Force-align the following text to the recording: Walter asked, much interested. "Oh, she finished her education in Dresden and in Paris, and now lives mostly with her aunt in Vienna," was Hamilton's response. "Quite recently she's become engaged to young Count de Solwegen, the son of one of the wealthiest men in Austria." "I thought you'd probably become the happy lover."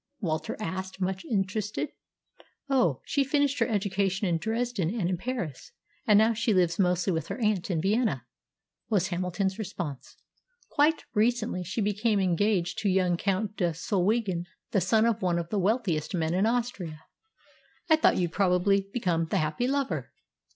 Walter 0.19 0.57
asked, 0.59 0.99
much 0.99 1.23
interested. 1.25 1.89
"Oh, 2.67 3.01
she 3.05 3.23
finished 3.23 3.59
her 3.59 3.67
education 3.67 4.25
in 4.27 4.39
Dresden 4.39 4.89
and 4.99 5.11
in 5.11 5.15
Paris, 5.15 5.73
and 6.07 6.17
now 6.17 6.33
lives 6.47 6.79
mostly 6.79 7.13
with 7.13 7.27
her 7.27 7.37
aunt 7.39 7.69
in 7.69 7.81
Vienna," 7.83 8.25
was 8.89 9.09
Hamilton's 9.09 9.59
response. 9.59 10.17
"Quite 10.71 11.05
recently 11.13 11.63
she's 11.63 11.83
become 11.83 12.19
engaged 12.19 12.79
to 12.79 12.89
young 12.89 13.15
Count 13.15 13.55
de 13.57 13.75
Solwegen, 13.75 14.45
the 14.71 14.81
son 14.81 15.05
of 15.05 15.21
one 15.21 15.37
of 15.37 15.49
the 15.49 15.59
wealthiest 15.59 16.15
men 16.15 16.33
in 16.33 16.47
Austria." 16.47 17.03
"I 17.87 17.95
thought 17.95 18.17
you'd 18.17 18.31
probably 18.31 18.89
become 18.91 19.25
the 19.27 19.37
happy 19.37 19.67
lover." 19.67 20.11